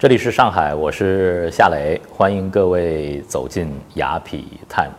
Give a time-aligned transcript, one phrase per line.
[0.00, 4.90] 这里是上海，我是夏磊，欢迎各位走进雅痞探。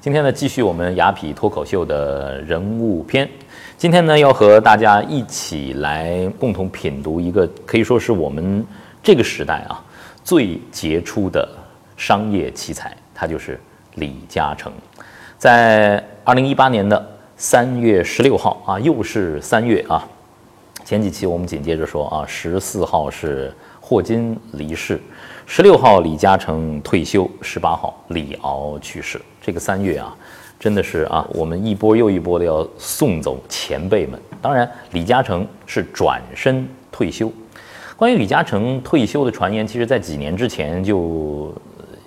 [0.00, 3.30] 今天呢，继续我们雅痞脱口秀的人物篇。
[3.76, 8.66] 今天呢，要和大家一起来共同品读一个可以说是我们
[9.00, 9.80] 这个时代啊
[10.24, 11.48] 最杰出的
[11.96, 13.60] 商业奇才，他就是
[13.94, 14.72] 李嘉诚。
[15.38, 20.04] 在二零一八年的三月十六号啊，又是三月啊。
[20.84, 23.54] 前几期我们紧接着说啊，十四号是。
[23.88, 25.00] 霍金离世，
[25.46, 29.18] 十六号李嘉诚退休，十八号李敖去世。
[29.40, 30.14] 这个三月啊，
[30.60, 34.20] 真的是啊，我们一波又一波的要送走前辈们。
[34.42, 37.32] 当然，李嘉诚是转身退休。
[37.96, 41.50] 关于李嘉诚退休的传言，其实在几年之前就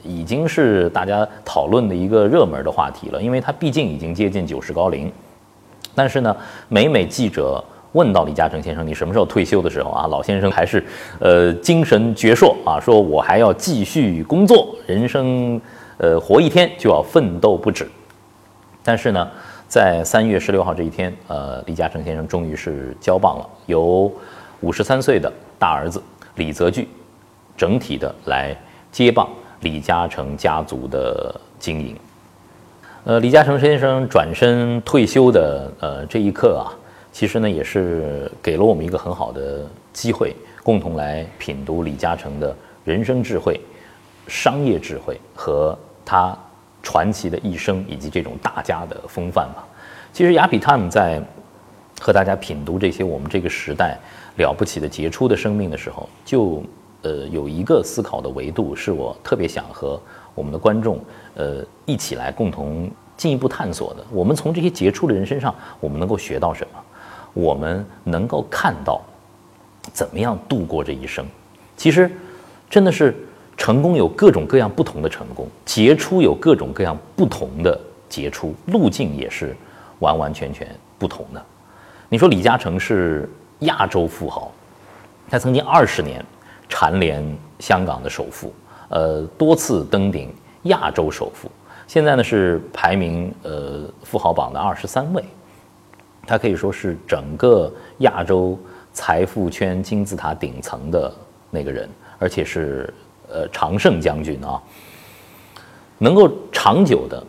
[0.03, 5.11] 已经是大家讨论的一个热门的话题了，因为他毕竟已经接近九十高龄。
[5.95, 7.63] 但是呢，每每记者。
[7.94, 10.08] 问到李嘉诚先生，你什么时候退休的时候啊？
[10.08, 10.84] 老先生还是
[11.20, 15.59] 呃精神矍铄啊，说我还要继续工作，人生
[15.98, 17.89] 呃活一天就要奋斗不止。
[18.81, 19.30] 但是呢，
[19.67, 24.09] 在三月十六号这一天，呃，李嘉诚先生终于是交棒了，由
[24.61, 26.02] 五十三岁的大儿子
[26.36, 26.88] 李泽钜
[27.58, 28.55] 整体的来
[28.89, 29.28] 接棒
[29.59, 31.95] 李嘉诚家族的经营。
[33.03, 36.72] 呃，李嘉诚先生转身退休的呃这一刻啊。
[37.12, 43.59] 其实呢，也是给了我们一个很好的机会，共同来品读李嘉诚的人生智慧、
[44.28, 46.38] 商业智慧和他
[46.82, 49.67] 传奇的一生，以及这种大家的风范吧。
[50.14, 51.22] 其实雅痞 time 在
[52.00, 53.98] 和大家品读这些我们这个时代
[54.38, 56.64] 了不起的杰出的生命的时候，就
[57.02, 60.02] 呃有一个思考的维度，是我特别想和
[60.34, 60.98] 我们的观众
[61.36, 64.06] 呃一起来共同进一步探索的。
[64.09, 66.80] 我们从这些杰出的人身上，我们能够学到什么？
[67.33, 69.01] 我们能够看到，
[69.93, 71.25] 怎么样度过这一生？
[71.77, 72.11] 其实，
[72.69, 73.15] 真的是
[73.57, 79.55] 成功有各种各样不同的成功，杰出有各种各样不同的杰出，路径也是
[79.99, 80.67] 完完全全
[80.99, 81.43] 不同的。
[82.09, 84.52] 你说李嘉诚是亚洲富豪，
[85.30, 86.23] 他曾经二十年
[86.67, 87.23] 蝉联
[87.59, 88.53] 香港的首富，
[88.89, 90.33] 呃，多次登顶
[90.64, 91.49] 亚洲首富，
[91.87, 95.23] 现在呢是排名呃富豪榜的二十三位。
[96.27, 98.58] 他可以说是整个亚洲
[98.93, 101.14] 财富圈金字塔顶层的
[101.49, 101.89] 那个人，
[102.20, 102.93] 而且是
[103.27, 104.61] 呃常胜将军啊，
[105.98, 107.21] 能够长久的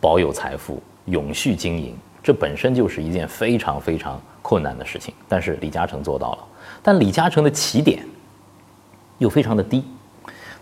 [0.00, 5.12] 保有财富、永续经营，这本身就是一件非常非常困难的事情。
[5.28, 6.44] 但是李嘉诚做到了，
[6.82, 8.04] 但李嘉诚的起点
[9.18, 9.84] 又非常的低，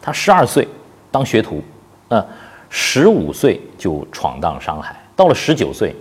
[0.03, 0.67] 他十二岁
[1.11, 1.63] 当学徒，
[2.09, 2.27] 呃，
[2.69, 5.95] 十五岁就闯荡商海，到了十九岁。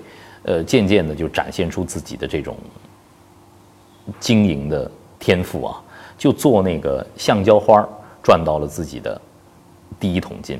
[0.44, 2.56] 呃，渐渐的就展现出自己的这种
[4.20, 4.90] 经营的
[5.20, 5.82] 天赋啊，
[6.18, 7.88] 就做那个橡胶花
[8.24, 9.20] 赚到了自己的
[10.00, 10.60] 第一桶金。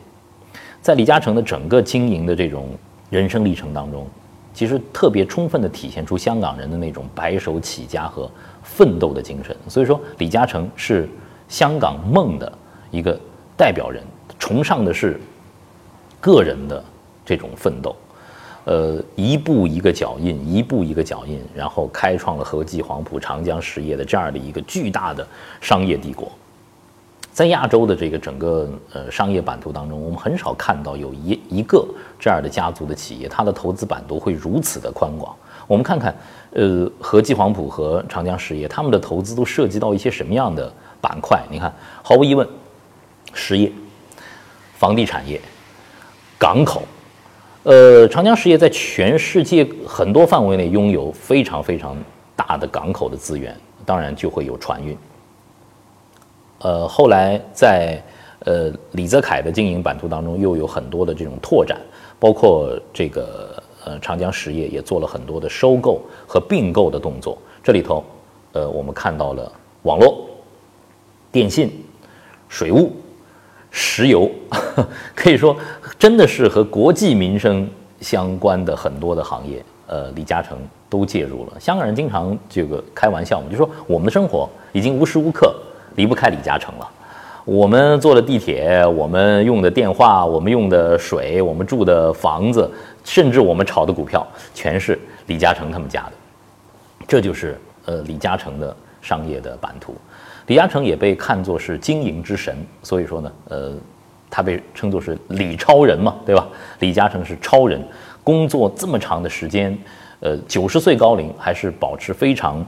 [0.82, 2.70] 在李嘉诚的整个经营的这种
[3.10, 4.08] 人生历程当中，
[4.54, 8.30] 其实特别充分的体现出香港人的那种白手起家和
[8.64, 9.56] 奋斗的精神。
[9.68, 11.08] 所以说，李嘉诚是
[11.48, 12.52] 香港梦的
[12.92, 13.20] 一个
[13.58, 14.04] 代表人，
[14.38, 15.20] 崇尚的是
[16.20, 16.84] 个人的
[17.26, 17.96] 这种奋斗。
[18.66, 25.26] 呃，一步一个脚印，一步一个脚印，然后开创了和记黄埔、长江实业的这样的一个巨大的
[25.60, 26.32] 商业帝国。
[27.32, 31.88] 在亚洲的这个整个呃商业版图当中，我们很少看到有一一个
[32.20, 35.34] 这样的家族的企业，它的投资版图会如此的宽广。
[35.66, 36.14] 我们看看，
[36.52, 41.42] 呃，和记黄埔和长江实业，他们的投资都涉及到一些什么样的板块？
[41.50, 42.46] 你看，毫无疑问，
[43.34, 43.72] 实业、
[44.76, 45.40] 房地产业、
[46.38, 46.84] 港口。
[47.64, 51.96] 呃，长江实业在全世界很多范围内拥有非常非常
[52.36, 53.56] 大的港口的资源，
[53.86, 54.98] 当然就会有船运。
[56.60, 58.02] 呃，后来在
[58.46, 61.78] 呃李泽楷的经营版图当中，又有很多的这种拓展，
[62.18, 67.38] 包括这个呃长江实业也做了很多的收购和并购的动作。
[67.62, 68.04] 这里头，
[68.54, 69.52] 呃，我们看到了
[69.84, 70.30] 网络、
[71.30, 71.84] 电信、
[72.48, 72.94] 水务。
[73.72, 74.30] 石油
[75.16, 75.56] 可以说
[75.98, 77.70] 真的是和国计民生
[78.02, 80.58] 相关的很多的行业，呃，李嘉诚
[80.90, 81.60] 都介入了。
[81.60, 85.56] 香港人经常这个开玩笑嘛，就说我们的生活已经无时无刻
[85.96, 86.90] 离不开李嘉诚了。
[87.46, 92.70] 我们坐的地铁，我们用的电话，我们用的水，我们住的房子，
[93.04, 96.12] 甚至我们炒的股票，全是李嘉诚他们家的。
[97.08, 99.96] 这就是呃李嘉诚的商业的版图。
[100.50, 103.78] 李嘉诚也被看作是经营之神，所以说呢，呃，
[104.32, 106.48] 他被称作是李超人嘛，对吧？
[106.80, 107.80] 李嘉诚是超人，
[108.24, 109.78] 工作这么长的时间，
[110.22, 112.66] 呃，九十岁高龄还是保持非常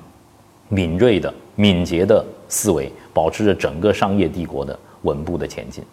[0.69, 5.83] 敏锐的、敏捷的思维，保持着整个商业帝国的稳步的前进。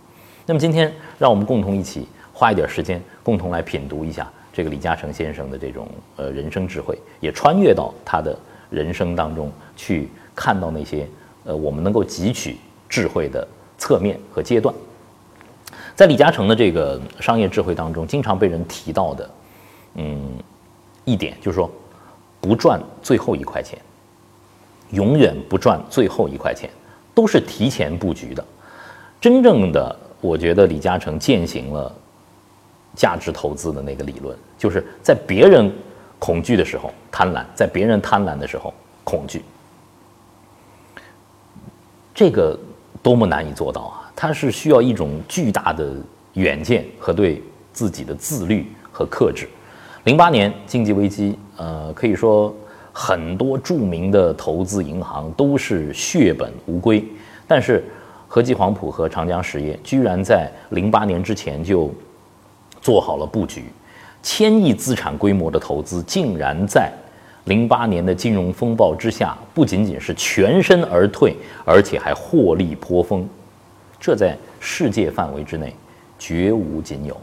[0.45, 8.39] 那么今天，让我们共同一起花一点时间，共同来品读一下这个李嘉诚先生的这种呃人生智慧，也穿越到他的
[8.69, 11.09] 人生当中去，看到那些
[11.49, 12.57] 呃我们能够汲取
[12.91, 13.47] 智慧的
[13.79, 14.73] 侧面和阶段。
[15.97, 19.31] 在李嘉诚的这个商业智慧当中，经常被人提到的，
[19.95, 20.39] 嗯，
[21.05, 21.69] 一点就是说，
[22.39, 23.79] 不赚最后一块钱，
[24.91, 26.71] 永远不赚最后一块钱，
[27.15, 28.45] 都是提前布局的。
[29.21, 31.93] 真正的，我觉得李嘉诚践行了
[32.95, 35.73] 价值投资的那个理论，就是在别人
[36.19, 38.73] 恐惧的时候贪婪，在别人贪婪的时候
[39.03, 39.43] 恐惧。
[42.19, 42.59] 这个
[43.01, 44.11] 多么难以做到啊！
[44.17, 45.95] 它是需要一种巨大的
[46.33, 47.41] 远见和对
[47.73, 49.49] 自己的自律和克制。
[50.03, 52.53] 零八年经济危机，呃，可以说
[52.93, 57.05] 很多著名的投资银行都是血本无归。
[57.47, 57.85] 但是
[58.27, 61.89] 和记黄埔和长江实业居然在零八年之前就
[62.81, 63.67] 做好了布局，
[64.25, 66.93] 千亿资产规模的投资竟然在
[67.49, 71.35] 零八年的金融风暴之下，不仅仅是全身而退，
[71.65, 73.27] 而且还获利颇丰。
[73.99, 75.75] 这在世界范围之内
[76.19, 77.19] 绝无仅有，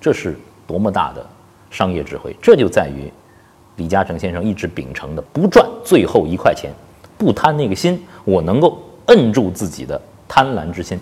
[0.00, 0.36] 这是
[0.66, 1.24] 多么大的
[1.70, 2.34] 商业智慧！
[2.42, 3.12] 这就在于
[3.76, 6.72] 李嘉诚先生一直秉承的不赚最后一块钱，
[7.18, 10.98] 不贪那个心，我能够摁住自己的贪婪之心。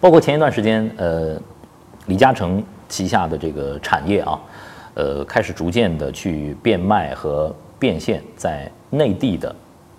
[0.00, 1.40] 包括前一段时间，呃，
[2.06, 4.40] 李嘉诚旗下的这个产业啊，
[4.98, 9.54] 呃，开始逐渐的去变卖和变现在内地的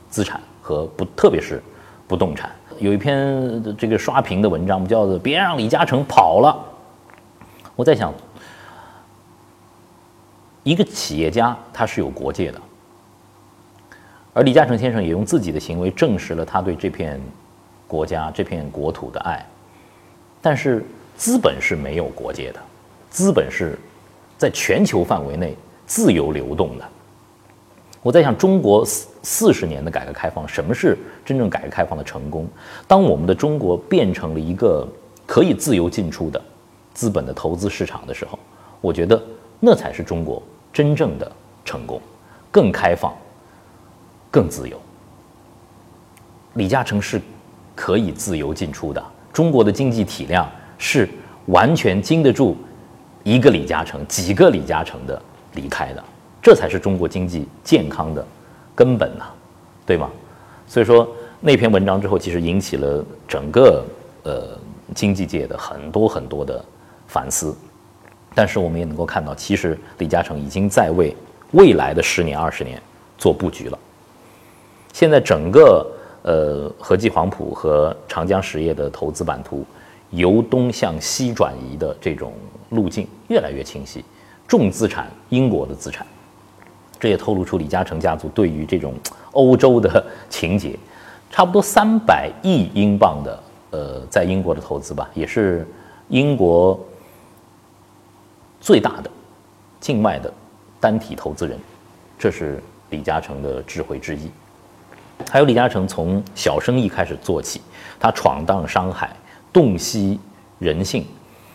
[0.10, 1.64] 资产和不，特别是
[2.06, 2.52] 不动产。
[2.80, 6.54] 有一篇这个刷屏的文章，叫做“别让李嘉诚跑了”。
[7.78, 8.14] 我在想，
[10.64, 12.60] 一个企业家他是有国界的，
[14.34, 17.18] 而李嘉诚先生也用自己的行为证实了他对这片
[17.88, 19.46] 国家、这片国土的爱。
[20.42, 20.86] 但是
[21.16, 22.60] 资本是没有国界的，
[23.10, 23.80] 资本是
[24.40, 25.56] 在全球范围内
[25.86, 26.86] 自由流动的。
[28.02, 32.48] 我在想，中国四四十年的改革开放，什么是真正改革开放的成功？
[32.88, 34.88] 当我们的中国变成了一个
[35.28, 36.42] 可以自由进出的
[36.94, 38.40] 资本的投资市场的时候，
[38.80, 39.22] 我觉得
[39.60, 40.42] 那才是中国
[40.72, 41.30] 真正的
[41.66, 42.02] 成功，
[42.50, 43.14] 更开放，
[44.32, 44.80] 更自由。
[46.54, 47.22] 李嘉诚是
[47.76, 49.04] 可以自由进出的，
[49.34, 51.10] 中国的经济体量是
[51.48, 52.56] 完全经得住
[53.30, 55.22] 一个李嘉诚、几个李嘉诚的
[55.54, 56.04] 离开的。
[56.42, 58.26] 这才是中国经济健康的
[58.74, 59.26] 根本呐，
[59.86, 60.10] 对吗？
[60.68, 61.08] 所以说
[61.40, 63.86] 那篇文章之后，其实引起了整个
[64.24, 64.58] 呃
[64.96, 66.64] 经济界的很多很多的
[67.08, 67.56] 反思。
[68.34, 71.16] 但是我们也能够看到，其实李嘉诚已经在为
[71.52, 72.82] 未来的十年、二十年
[73.16, 73.78] 做布局了。
[74.92, 75.86] 现在整个
[76.24, 79.64] 呃和记黄埔和长江实业的投资版图
[80.12, 82.34] 由东向西转移的这种
[82.70, 84.04] 路径越来越清晰，
[84.48, 86.06] 重资产英国的资产。
[87.00, 88.94] 这也透露出李嘉诚家族对于这种
[89.32, 90.78] 欧洲的情节，
[91.32, 95.66] 差不多三百亿英镑的呃，在英国的投资吧，也是
[96.10, 96.78] 英国
[98.60, 99.10] 最大的
[99.80, 100.34] 境外的
[100.80, 101.58] 单体投资人，
[102.18, 104.30] 这是李嘉诚的智慧之一。
[105.30, 107.62] 还有李嘉诚从小生意开始做起，
[108.00, 109.16] 他闯荡商海，
[109.54, 110.20] 洞悉
[110.60, 111.06] 人性，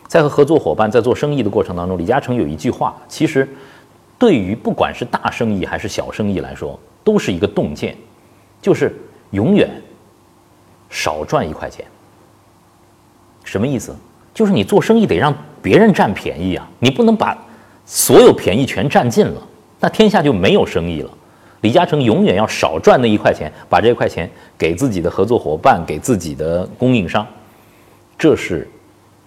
[0.07, 3.49] 在和合作伙伴在做生意的过程当中，李嘉诚有一句话，其实。
[4.17, 7.95] 对于不管是大生意还是小生意来说，都是一个洞见，
[8.63, 8.95] 就是
[9.33, 9.69] 永远
[10.89, 11.85] 少赚一块钱。
[13.43, 13.95] 什么意思？
[14.33, 17.37] 就是你做生意得让别人占便宜啊，你不能把
[17.85, 19.43] 所有便宜全占尽了，
[19.81, 21.11] 那天下就没有生意了。
[21.63, 27.27] 李嘉诚永远要少赚那一块钱，把这一块钱给自己的合作伙伴，给自己的供应商，
[28.25, 28.67] 这是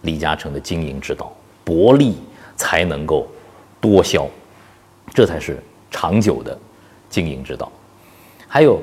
[0.01, 1.31] 李嘉诚的经营之道，
[1.63, 2.17] 薄利
[2.55, 3.27] 才能够
[3.79, 4.27] 多销。
[5.13, 5.59] 这才是
[5.91, 6.57] 长久的
[7.07, 7.71] 经营之道。
[8.47, 8.81] 还有，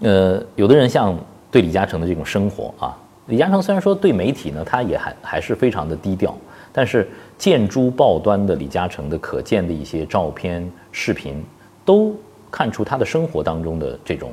[0.00, 1.14] 呃，有的人像
[1.50, 2.96] 对李嘉诚的这种生活啊，
[3.26, 6.34] 李嘉诚虽然说对媒体呢，他也还还是非常的低调，
[6.72, 11.44] 但是见诸报端的李嘉诚的可见的一些照片、视频，
[11.84, 12.16] 都
[12.50, 14.32] 看出他的生活当中的这种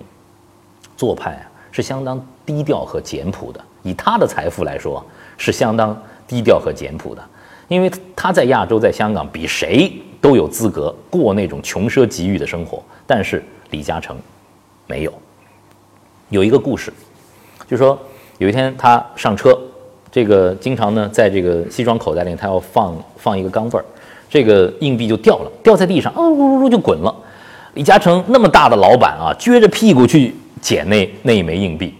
[0.96, 3.62] 做派啊，是相当低调和简朴的。
[3.84, 5.06] 以他的财富来说，
[5.38, 5.96] 是相当
[6.28, 7.22] 低调和简朴的，
[7.68, 9.92] 因为他在亚洲，在香港比谁。
[10.22, 14.16] 都有资格过那种穷奢极欲的生活，但是李嘉诚
[14.86, 15.12] 没有。
[16.30, 16.94] 有一个故事，
[17.68, 17.98] 就说
[18.38, 19.60] 有一天他上车，
[20.12, 23.86] 这个经常呢在这个西装口袋里，他要放放一个钢镚儿，
[24.30, 27.12] 这个硬币就掉了，掉在地上，呜呜呜就滚了。
[27.74, 31.96] 李嘉诚那么大的老板啊，撅着屁股去捡那那一枚硬币，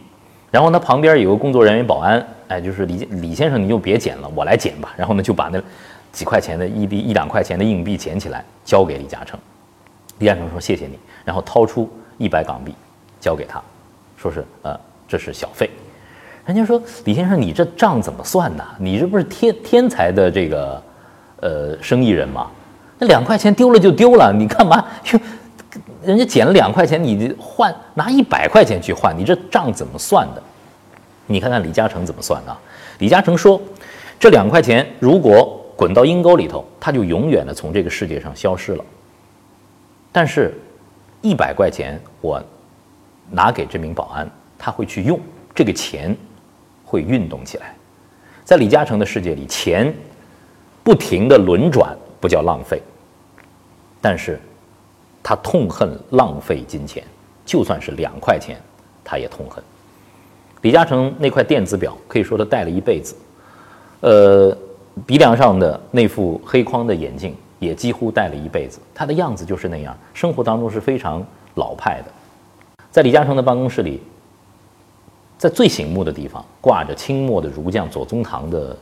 [0.52, 4.94] 然后他旁边有个工作人员保安，哎，就是李李先生，你就别捡了，我来捡吧。
[4.98, 5.62] 然后呢，就把那
[6.12, 9.40] 几块钱的一币一两块钱的硬币捡起来，交给李嘉诚。
[10.20, 12.76] 李嘉诚说谢谢你，然后掏出一百港币，
[13.20, 13.62] 交给他，
[14.18, 14.78] 说是呃
[15.08, 15.70] 这是小费。
[16.46, 18.64] 人家说李先生，你这账怎么算呢？
[18.78, 20.84] 你这不是天天才的这个
[21.40, 22.48] 呃生意人吗？
[23.00, 24.86] 那两块钱丢了就丢了，你干嘛？
[26.04, 30.42] 人家捡了两块钱，你换拿一百块钱去换，你这账怎么算的？
[31.28, 32.58] 你看看李嘉诚怎么算的？
[33.00, 33.62] 李嘉诚说，
[34.20, 38.84] 这两块钱如果滚到阴沟里头，他就永远的从这个世界上消失了。
[40.12, 40.54] 但是，
[41.22, 42.44] 一百块钱我
[43.30, 45.20] 拿给这名保安，他会去用，
[45.54, 46.16] 这个钱
[46.84, 47.76] 会运动起来。
[48.44, 49.94] 在李嘉诚的世界里，钱
[50.84, 52.82] 不停的轮转不叫浪费，
[54.02, 54.40] 但是。
[55.24, 57.04] 他痛恨浪费金钱，
[57.46, 58.60] 就算是两块钱，
[59.04, 59.64] 他也痛恨。
[60.62, 63.16] 李嘉诚那块电子表可以说他戴了一辈子，
[64.02, 64.56] 呃，
[65.06, 68.80] 鼻梁上的那副黑框的眼镜也几乎戴了一辈子。
[68.94, 71.26] 他的样子就是那样，生活当中是非常
[71.56, 72.12] 老派的。
[72.92, 74.02] 在李嘉诚的办公室里，
[75.38, 78.78] 在最醒目的地方挂着清末的儒将左宗棠的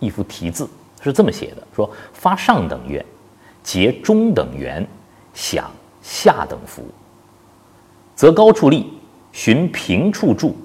[0.00, 0.68] 一幅题字，
[1.00, 3.04] 是这么写的：说发上等愿，
[3.62, 4.86] 结中等缘。
[5.34, 6.82] 享下等福，
[8.14, 8.92] 择高处立，
[9.32, 10.56] 寻平处住，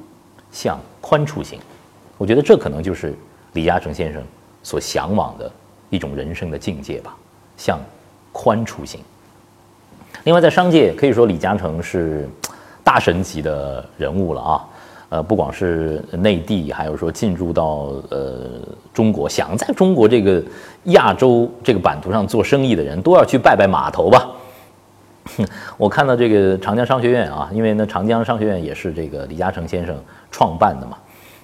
[0.52, 1.60] 向宽处行。
[2.18, 3.14] 我觉得这可能就是
[3.54, 4.24] 李嘉诚先生
[4.64, 5.52] 所向往的
[5.90, 7.18] 一种人生的境界吧，
[7.58, 7.80] 向
[8.32, 9.02] 宽处行。
[10.24, 12.30] 另外，在商界可以说李嘉诚是
[12.84, 14.66] 大神级的人物了啊。
[15.12, 18.62] 呃，不光是内地，还有说进入到呃
[18.94, 20.44] 中国，想在中国这个
[20.84, 24.30] 亚洲这个版图上做生意的人，都要去拜拜码头吧。
[25.78, 29.96] 我看到这个长江商学院啊，因为呢，长江商学院也是这个李嘉诚先生
[30.32, 30.98] 创办的嘛。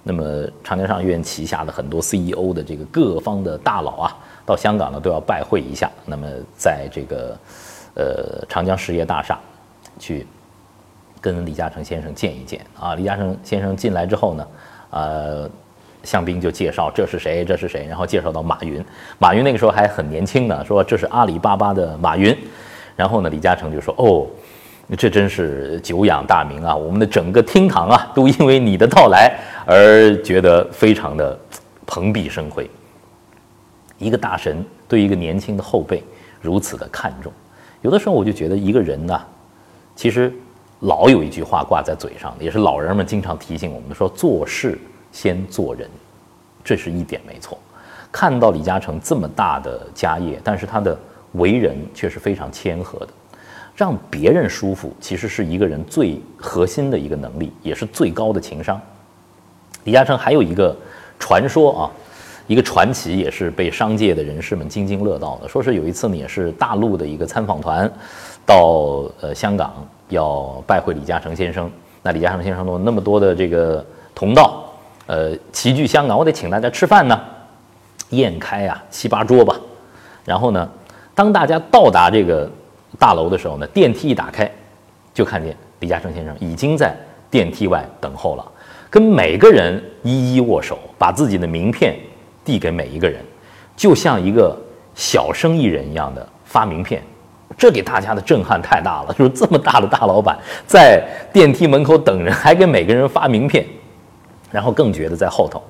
[0.07, 0.23] 那么
[0.63, 5.89] 长江商学院旗下的很多 CEO 的这个各方的大佬啊，到香港呢都要拜会一下。
[6.05, 7.35] 那么在这个
[7.95, 9.39] 呃长江实业大厦
[9.97, 10.27] 去
[11.19, 12.93] 跟李嘉诚先生见一见啊。
[12.93, 14.47] 李嘉诚先生进来之后呢，
[14.91, 15.49] 呃，
[16.03, 18.85] 向兵就介绍这是谁，这是谁，然后介绍到马云。
[19.17, 22.37] 马云那个时候还很年轻呢，说这是阿里巴巴的马云。
[22.95, 24.25] 然后呢，李嘉诚就说：“哦，
[24.97, 26.73] 这真是久仰大名啊！
[26.73, 31.37] 我们的整个厅堂啊， 都因为你的到来而觉得非常的
[31.85, 32.69] 蓬荜生辉。
[33.97, 36.01] 一个大神对一个年轻的后辈
[36.39, 37.33] 如此的看重，
[37.81, 39.19] 有的时候我就觉得一个人呢，
[39.95, 40.31] 其实
[40.79, 44.79] 老有一句话挂在嘴上，也是老人们经常提醒我们，说做事
[45.11, 45.89] 先做人，
[46.63, 47.57] 这是一点没错。
[48.09, 50.97] 看到李嘉诚这么大的家业，但是他的。”
[51.37, 53.09] 为人却是非常谦和的，
[53.75, 58.79] 让别人舒服，其实是一个人最核心的一个能力，也是最高的情商。
[59.83, 60.75] 李嘉诚还有一个
[61.19, 61.91] 传说啊，
[62.47, 65.47] 一个传奇，也是被商界的人士们津津乐道的。
[65.47, 67.91] 说是有一次呢，也是大陆的一个参访团
[68.45, 69.73] 到呃香港
[70.09, 71.69] 要拜会李嘉诚先生，
[72.01, 74.63] 那李嘉诚先生说那么多的这个同道，
[75.05, 77.19] 呃齐聚香港，我得请大家吃饭呢，
[78.11, 79.59] 宴开啊七八桌吧，
[80.23, 80.69] 然后呢。
[81.15, 82.47] 当大家到达这个
[82.99, 84.51] 大楼的时候呢，电梯一打开，
[85.13, 86.93] 就看见李嘉诚先生已经在
[87.31, 88.45] 电梯外等候了，
[88.89, 91.95] 跟每个人一一握手，把自己的名片
[92.43, 93.23] 递给每一个人，
[93.77, 94.55] 就像一个
[94.93, 97.01] 小生意人一样的发名片。
[97.57, 103.65] 这给大家的震撼太大了， 就是这么大的大老板在电梯门口等人，还给每个人发名片，
[104.51, 105.63] 然后更觉得在后头。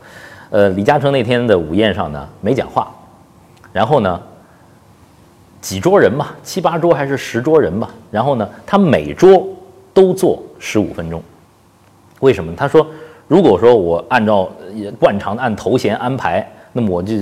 [0.50, 2.92] 呃，李嘉诚那天的午宴上呢，没讲话，
[3.72, 4.20] 然后呢。
[5.66, 7.90] 几桌人吧，七八桌还是十桌人吧。
[8.12, 9.44] 然后呢，他每桌
[9.96, 11.20] 都坐十五分钟。
[12.20, 12.54] 为什么？
[12.56, 12.86] 他说，
[13.28, 14.48] 如果说我按照
[15.00, 17.16] 惯常的按头衔安排，那么我就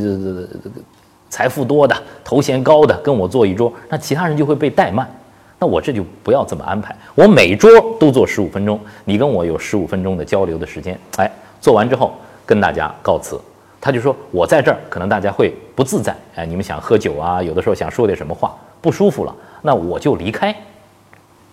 [1.30, 5.10] 财富多的、头衔高的跟我坐一桌，那其他人就会被怠慢。
[5.58, 11.00] 那我这就不要这么安排，我每桌都坐十五分钟，你跟我有十五分钟的交流的时间。
[11.16, 11.32] 哎，
[11.62, 12.14] 做完之后
[12.46, 13.40] 跟大家告辞。
[13.84, 16.16] 他就说：“我在这儿，可能大家会不自在。
[16.36, 17.44] 哎，你们想喝酒啊？
[17.44, 20.56] 有的时候想说点什么话，不舒服了，那我就离开。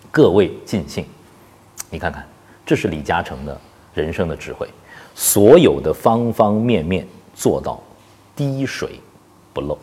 [0.09, 1.05] 各位尽兴。
[1.89, 2.25] 你看看，
[2.65, 3.59] 这是李嘉诚的
[3.93, 4.65] 人生的智慧，
[5.13, 7.83] 所有的方方面面做到
[8.33, 9.01] 滴水
[9.51, 9.77] 不漏。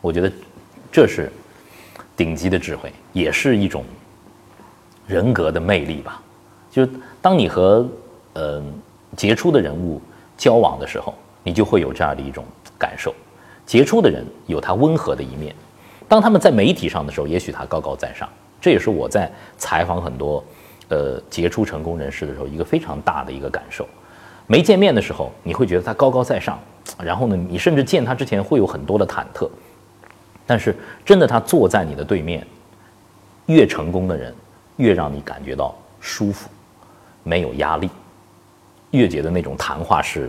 [0.00, 0.30] 我觉得
[0.92, 1.32] 这是
[2.16, 3.84] 顶级的智慧，也是一种
[5.04, 6.22] 人格的魅力吧。
[6.70, 6.90] 就是
[7.20, 7.84] 当你和
[8.34, 8.62] 呃
[9.16, 10.00] 杰出的人物
[10.38, 12.44] 交往的时候。”你就会有这样的一种
[12.78, 13.14] 感受：
[13.66, 15.54] 杰出的人有他温和的一面，
[16.08, 18.28] 当他们在媒体上的时候，也许他高高在上；
[18.60, 20.44] 这也是我在采访很多
[20.88, 23.88] 呃杰出成功人士的时候一个非常大的一个感受。
[24.46, 26.58] 没见面的时候，你会觉得他高高在上，
[27.00, 29.48] 然后呢，你甚至见他之前会有很多的忐忑。
[30.44, 32.44] 但是真的他坐在你的对面，
[33.46, 34.34] 越成功的人，
[34.78, 36.50] 越让你感觉到舒服，
[37.22, 37.88] 没有压力，
[38.90, 40.28] 越觉得那种谈话是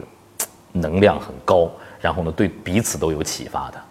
[0.74, 3.82] 能量很高，然后呢，对彼此都有启发的。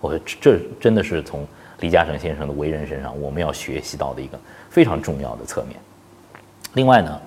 [0.00, 1.46] 我这真的是从
[1.80, 4.38] 李嘉诚先生的为人身上，我们要学习到的一个
[4.68, 5.78] 非常重要的侧面。
[6.74, 7.20] 另外呢，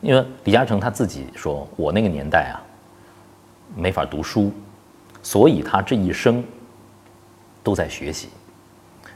[0.00, 2.60] 因为李嘉诚他自己说，我那个年代啊，
[3.76, 4.52] 没法读书，
[5.22, 6.44] 所以他这一生
[7.62, 8.28] 都在学习。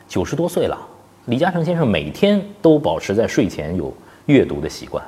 [0.08, 0.78] 九十多岁了，
[1.26, 3.94] 李嘉诚先生每天都保持在睡前有
[4.26, 5.04] 阅读的习惯，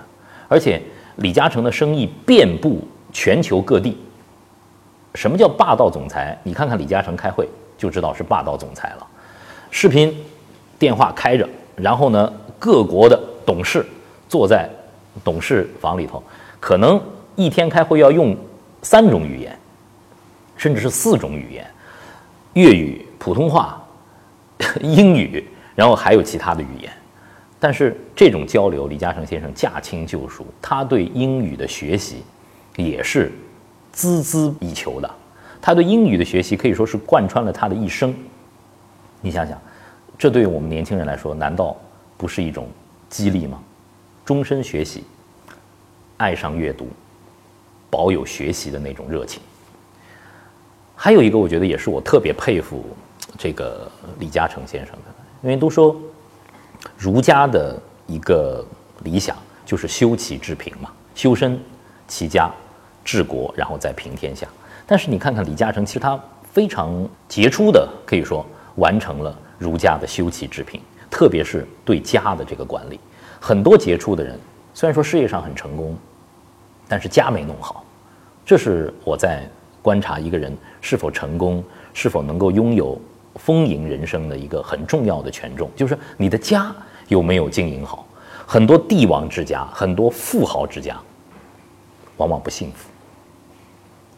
[0.48, 0.82] 而且
[1.16, 3.96] 李嘉诚的生意遍布全球各地。
[5.14, 6.38] 什么叫霸道总裁？
[6.42, 7.48] 你看看李嘉诚开会。
[7.76, 9.06] 就知道是霸道总裁了。
[9.68, 10.16] 视频
[10.78, 13.84] 电话开着，然后呢，各国的董事
[14.28, 14.70] 坐在
[15.24, 16.22] 董事房里头，
[16.60, 16.98] 可能
[17.34, 18.34] 一天开会要用
[18.80, 19.58] 三种语言，
[20.56, 21.66] 甚至是四种语言：
[22.52, 23.84] 粤语、普通话、
[24.80, 25.44] 英语，
[25.74, 26.90] 然后还有其他的语言。
[27.58, 32.22] 但是这种交流，李嘉诚先生驾轻就熟，他对英语的学习
[32.76, 33.32] 也是
[33.94, 35.10] 孜孜以求的。
[35.62, 38.14] 他对英语的学习可以说是贯穿了他的一生。
[39.20, 39.58] 你想想，
[40.18, 41.74] 这对我们年轻人来说，难道
[42.16, 42.68] 不是一种
[43.08, 43.58] 激励吗？
[44.24, 45.04] 终身学习，
[46.18, 46.88] 爱上阅读，
[47.88, 49.40] 保有学习的那种热情。
[50.94, 52.84] 还有一个，我觉得也是我特别佩服
[53.38, 55.96] 这个李嘉诚先生的，因为都说
[56.98, 58.64] 儒家的一个
[59.02, 61.58] 理想就是修齐治平嘛，修身
[62.06, 62.50] 齐家
[63.04, 64.46] 治国，然后再平天下。
[64.86, 66.18] 但是你看看李嘉诚，其实他
[66.52, 68.44] 非常杰出的，可以说
[68.76, 70.80] 完成了儒家的修齐治平，
[71.10, 72.98] 特别是对家的这个管理。
[73.40, 74.38] 很多杰出的人，
[74.72, 75.96] 虽然说事业上很成功，
[76.88, 77.84] 但是家没弄好。
[78.44, 79.48] 这是我在
[79.82, 81.62] 观察一个人是否成功，
[81.92, 83.00] 是否能够拥有
[83.36, 86.74] 丰盈人生的一个很重要的权重，就是你的家
[87.08, 88.06] 有没有经营好。
[88.46, 90.96] 很多帝王之家，很多富豪之家，
[92.18, 92.90] 往往不幸福。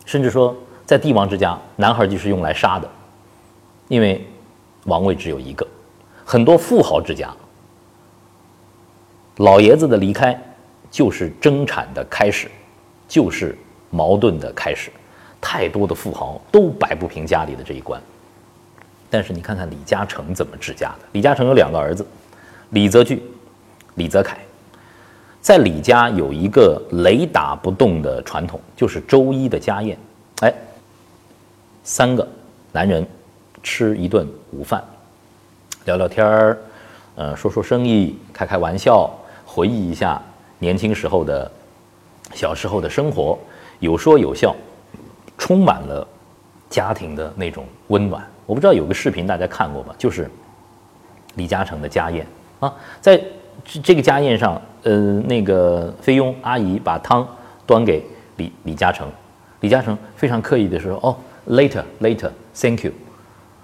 [0.07, 2.89] 甚至说，在帝王之家，男孩就是用来杀的，
[3.89, 4.25] 因为
[4.85, 5.67] 王位只有一个。
[6.25, 7.35] 很多富豪之家，
[9.39, 10.41] 老爷子的离开
[10.91, 12.49] 就是争产的开始，
[13.09, 13.59] 就是
[13.91, 14.91] 矛盾的开始。
[15.41, 18.01] 太多的富豪都摆不平家里的这一关。
[19.11, 20.99] 但是你看看李嘉诚怎么治家的？
[21.13, 22.07] 李嘉诚有两个儿子，
[22.71, 23.21] 李泽钜、
[23.97, 24.39] 李泽楷。
[25.47, 29.97] 在李家有一个雷打不动的传统，就是周一的家宴。
[30.41, 30.53] 哎，
[31.85, 32.27] 三个
[32.73, 33.07] 男人
[33.63, 34.83] 吃一顿午饭，
[35.85, 36.59] 聊聊天儿，
[37.15, 39.09] 呃，说说生意，开开玩笑，
[39.45, 40.21] 回忆一下
[40.59, 41.49] 年轻时候的
[42.35, 43.39] 小时候的生活，
[43.79, 44.53] 有说有笑，
[45.39, 46.05] 充满了
[46.69, 48.29] 家庭的那种温暖。
[48.47, 49.95] 我不知道有个视频大家看过吗？
[49.97, 50.29] 就是
[51.37, 52.27] 李嘉诚的家宴
[52.59, 53.23] 啊，在。
[53.65, 57.27] 这这个家宴上，呃，那个菲佣阿姨把汤
[57.67, 58.01] 端给
[58.37, 59.11] 李李嘉诚，
[59.59, 61.17] 李嘉诚非常刻意的说：“哦
[61.49, 62.93] ，later，later，thank you。”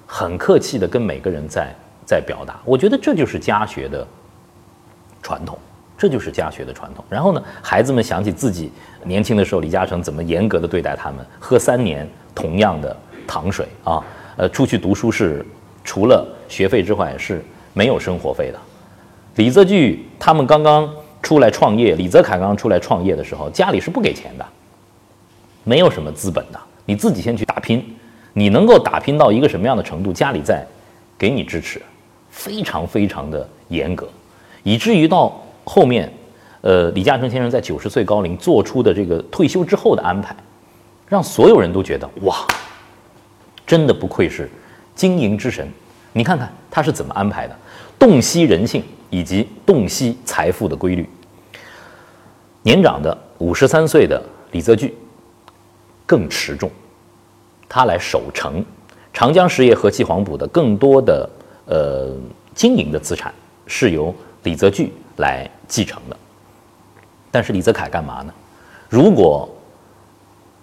[0.05, 1.73] 很客气的跟每个人在
[2.05, 2.59] 在表达。
[2.65, 4.05] 我觉得这就是家学的
[5.23, 5.57] 传统，
[5.97, 7.05] 这就是家学的传统。
[7.09, 8.73] 然后呢，孩子们想起自己
[9.05, 12.05] 年轻的时候，李嘉诚怎么严格的对待他们，喝三年
[12.35, 12.97] 同样的
[13.29, 14.03] 糖水啊，
[14.37, 15.47] 呃，出去读书是
[15.85, 18.59] 除了学费之外是没有生活费的。
[19.37, 24.45] 李泽钜他们刚刚出来创业，李泽楷刚刚出来创业的时候，家里是不给钱的，
[25.65, 27.83] 没有什么资本的，你自己先去打拼，
[28.33, 30.67] 你能够打拼到一个什么样的程度，家里在
[31.17, 31.81] 给你支持，
[32.29, 34.09] 非常非常的严格，
[34.65, 36.13] 以至于到后面，
[36.63, 40.35] 呃，李嘉诚先生在九十岁高龄做出的这个退休之后的安排，
[41.09, 42.45] 让所有人都觉得哇，
[43.65, 44.51] 真的不愧是
[44.97, 45.69] 经营之神，
[46.13, 47.57] 你看看他是怎么安排的，
[47.99, 48.83] 洞悉人性。
[49.13, 51.07] 以及洞悉财富的规律。
[52.63, 54.21] 年长的五十三岁的
[54.53, 54.91] 李泽钜
[56.07, 56.71] 更持重，
[57.69, 58.65] 他来守城。
[59.13, 61.29] 长江实业和记黄埔的更多的
[61.67, 62.11] 呃
[62.55, 63.35] 经营的资产
[63.67, 66.17] 是由李泽钜来继承的。
[67.31, 68.33] 但是李泽楷干嘛呢？
[68.89, 69.47] 如果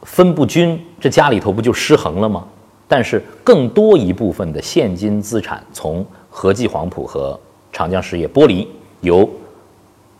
[0.02, 2.48] 分不均，这家里头不就失衡了吗？
[2.88, 7.40] 但是更多一部分的现金资产从和记黄埔和
[7.80, 8.68] 长江实业剥离
[9.00, 9.28] 由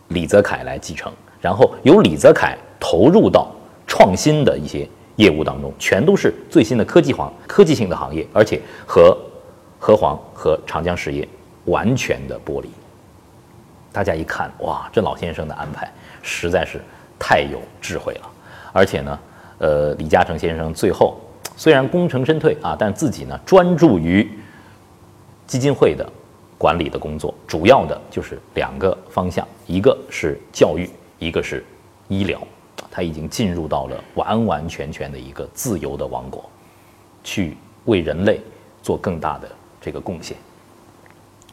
[0.08, 3.52] 李泽楷来继承，然后由李泽楷投入到
[3.86, 9.14] 创新的一些业务当中，全都是最新的科技行科技性的行业，而且和
[9.78, 11.28] 和黄和长江实业
[11.66, 12.70] 完全的剥离。
[13.92, 15.86] 大家一看，哇，这老先生的安排
[16.22, 16.80] 实在是
[17.18, 18.30] 太有智慧了。
[18.72, 19.18] 而且呢，
[19.58, 21.20] 呃，李嘉诚先生最后
[21.58, 24.26] 虽然功成身退啊，但自己呢专注于
[25.46, 26.10] 基金会的
[26.60, 31.64] 管理的工作，主要的就是两个方向，一个是教育，一个是
[32.08, 32.38] 医疗。
[32.90, 36.44] 他已经进入到了完完全全的一个自由的王国，
[37.24, 38.38] 去为人类
[38.82, 39.48] 做更大的
[39.80, 40.36] 这个贡献。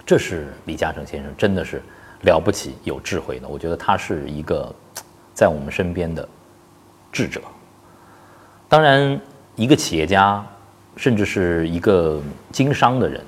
[0.05, 1.81] 这是李嘉诚先生真的是
[2.23, 3.47] 了不起、有智慧的。
[3.47, 4.73] 我觉得他是一个
[5.33, 6.27] 在我们身边的
[7.13, 7.41] 智者。
[8.67, 9.17] 当然，
[9.55, 10.45] 一个企业家，
[10.97, 13.23] 甚至是一个经商的人，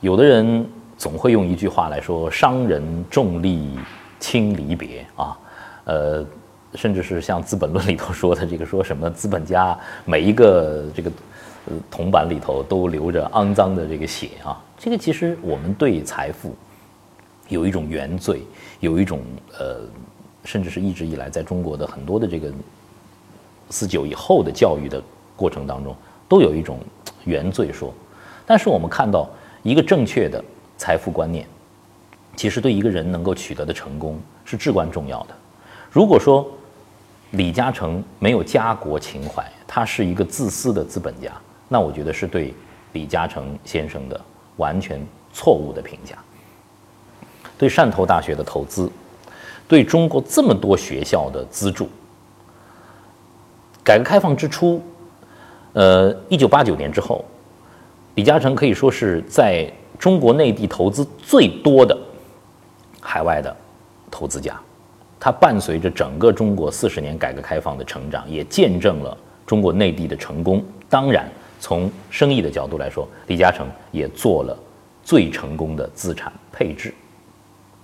[0.00, 3.78] 有的人总会用一句话来说：“商人重利
[4.20, 5.38] 轻离别啊。”
[5.86, 6.26] 呃。
[6.74, 11.10] 甚至是像《资本论》里头说的这个，说什么资本家每一个这个
[11.64, 16.54] 呃铜板里头都流着肮脏的这个血啊，这个其实我们对财富
[17.48, 18.42] 有一种原罪，
[18.80, 19.22] 有一种
[19.58, 19.80] 呃，
[20.44, 22.52] 甚至是一直以来在中国的很多的这个
[23.70, 25.02] 四九以后的教育的
[25.34, 25.96] 过程当中，
[26.28, 26.80] 都有一种
[27.24, 27.94] 原罪说。
[28.44, 29.26] 但是我们看到
[29.62, 30.44] 一个正确的
[30.78, 31.46] 财富观念，
[32.34, 35.34] 其实对一个人能够取得的成功是至关重要的。
[35.90, 36.50] 如果说
[37.32, 41.30] 李嘉诚没有家国情怀，他是一个自私的资本家。
[41.68, 42.54] 那我觉得是对
[42.92, 44.18] 李嘉诚先生的
[44.56, 46.16] 完全错误的评价。
[47.58, 48.90] 对汕头大学的投资，
[49.66, 51.90] 对中国这么多学校的资助，
[53.84, 54.80] 改革开放之初，
[55.72, 57.24] 呃，一九八九年之后，
[58.14, 61.96] 李嘉诚可以说是在中国内地投资最多的
[63.00, 63.54] 海外的
[64.10, 64.58] 投资家。
[65.20, 70.64] 它伴随着整个中国四十年改革开放的成长，也见证了中国内地的成功。
[70.88, 74.56] 当然，从生意的角度来说，李嘉诚也做了
[75.02, 76.94] 最成功的资产配置，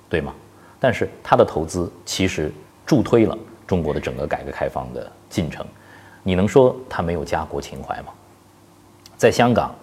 [0.08, 0.32] 对吗？
[0.78, 2.52] 但是他的投资其实
[2.86, 5.66] 助推了中国的整个改革开放的进程。
[6.22, 8.12] 你能说他没有家国情怀吗？
[9.16, 9.74] 在香港，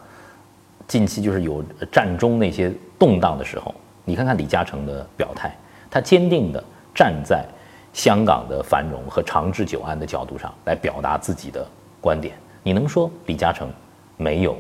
[0.91, 3.73] 近期就是有战中那些动荡的时候，
[4.03, 5.55] 你看看李嘉诚的表态，
[5.89, 6.61] 他坚定的。
[6.93, 7.45] 站在
[7.93, 11.65] 香港的繁荣和长治久安的角度上来表达自己的
[12.01, 13.71] 观点，你能说李嘉诚
[14.17, 14.57] 没有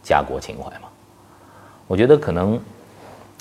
[0.00, 0.86] 家国情怀吗？
[1.88, 2.56] 我觉得可能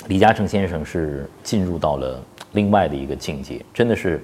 [0.08, 2.20] 李嘉诚先生是进入到了
[2.54, 4.20] 另外的一个境界，真的是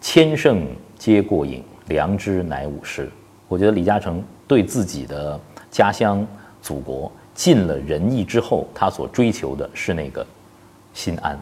[0.00, 3.10] 千圣皆过瘾，良知乃吾师。
[3.46, 5.38] 我觉得李嘉诚对自己的
[5.70, 6.26] 家乡
[6.62, 10.26] 祖国尽了仁义之后，他所追求的是那个
[10.92, 11.38] 心安。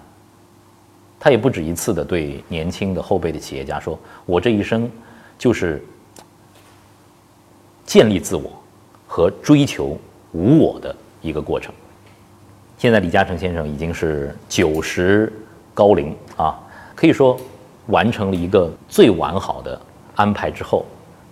[1.20, 4.88] 他也不止一次的对年轻的后辈的企业家说：“我这一生
[5.36, 5.82] 就是
[7.84, 8.50] 建立自我
[9.06, 9.98] 和追求
[10.32, 11.74] 无我的一个过程。”
[12.78, 15.32] 现在李嘉诚先生已经是九十
[15.74, 16.56] 高龄啊，
[16.94, 17.36] 可以说
[17.86, 19.80] 完成了一个最完好的
[20.14, 20.86] 安排之后，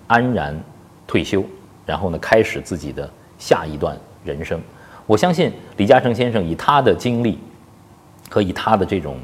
[0.08, 0.60] 安然
[1.06, 1.44] 退休，
[1.84, 4.60] 然后呢，开始自己的下一段人生。
[5.06, 7.38] 我相信李嘉诚先生以他的经历
[8.28, 9.16] 和以他的这种。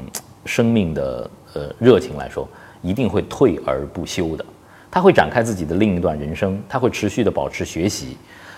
[0.45, 2.45] 生命的呃热情来说，
[2.81, 4.45] 一定会退而不休的。
[4.91, 8.17] 他会展开自己的另一段人生，他会持续的保持学习，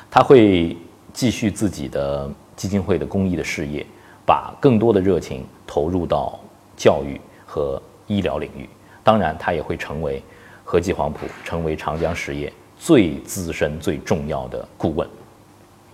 [0.09, 0.75] 他会
[1.13, 3.85] 继续自己的基金会的公益的事业，
[4.25, 6.39] 把更多的热情投入到
[6.75, 8.67] 教育和医疗领域。
[9.03, 10.23] 当然，他也会成为
[10.63, 15.07] 和记黄埔、成为长江实业最资深、最重要的顾问。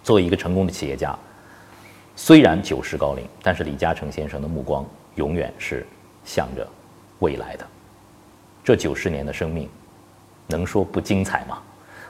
[0.03, 1.17] 作为一个成功的企业家，
[2.15, 4.85] 虽然九十高龄，但是李嘉诚先生的目光。
[5.15, 5.85] 永远是
[6.23, 6.65] 向着
[7.19, 7.67] 未来的。
[8.63, 9.67] 这九十年的生命，
[10.47, 11.59] 能说不精彩吗？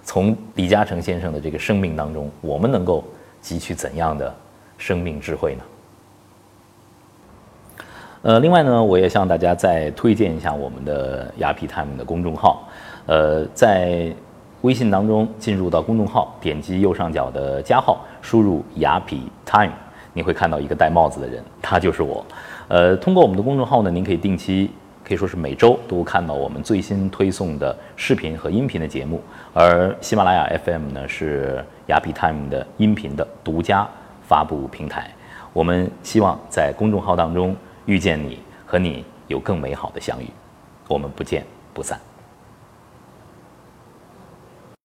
[0.03, 3.03] 从李嘉诚先生的这个生命当中，我们能够
[3.41, 4.31] 汲取怎样的
[4.77, 5.63] 生命智慧呢？
[8.21, 12.69] 呃，另外呢，我也向大家再推荐一下我们的雅痞 time 的公众号。
[13.07, 14.13] 呃，在
[14.61, 19.73] 微信当中进入到公众号，点击右上角的加号，输入雅痞 time，
[20.13, 22.23] 你会看到一个戴帽子的人，他就是我。
[22.67, 24.69] 呃，通过我们的公众号呢，您可以定期，
[25.03, 29.19] 可以说是每周都看到我们最新推送的视频和音频的节目。
[29.51, 33.87] 而喜马拉雅 FM 呢，是雅痞 Time 的音频的独家
[34.27, 35.09] 发布平台。
[35.53, 37.55] 我们希望在公众号当中
[37.87, 40.27] 遇见你，和你有更美好的相遇。
[40.87, 41.43] 我们不见
[41.73, 42.10] 不散。